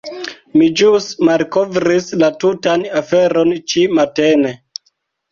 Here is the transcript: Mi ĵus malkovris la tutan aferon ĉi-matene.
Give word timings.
Mi 0.59 0.67
ĵus 0.79 1.09
malkovris 1.27 2.07
la 2.21 2.29
tutan 2.43 2.85
aferon 3.01 3.53
ĉi-matene. 3.75 4.55